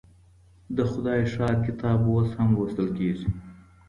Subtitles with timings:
[0.75, 3.27] د خدای ښار کتاب اوس هم لوستل کيږي.